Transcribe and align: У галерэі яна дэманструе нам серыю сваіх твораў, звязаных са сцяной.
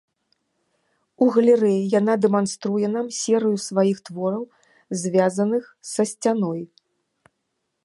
У 1.25 1.27
галерэі 1.35 1.83
яна 1.99 2.13
дэманструе 2.23 2.85
нам 2.95 3.07
серыю 3.19 3.57
сваіх 3.67 3.97
твораў, 4.09 4.43
звязаных 5.05 5.63
са 5.93 6.03
сцяной. 6.13 6.61